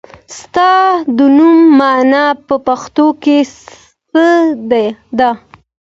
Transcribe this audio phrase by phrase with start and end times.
[0.37, 0.69] ستا
[1.17, 4.25] د نوم مانا په پښتو کې څه
[5.19, 5.29] ده؟